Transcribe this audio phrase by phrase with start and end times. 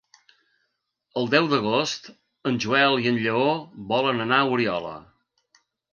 [1.21, 2.09] El deu d'agost
[2.53, 3.47] en Joel i en Lleó
[3.93, 4.95] volen anar a Oriola.